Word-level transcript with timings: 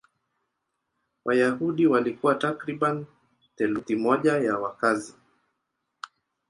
Wayahudi 1.25 1.87
walikuwa 1.87 2.35
takriban 2.35 3.05
theluthi 3.55 3.95
moja 3.95 4.37
ya 4.37 4.57
wakazi. 4.57 5.13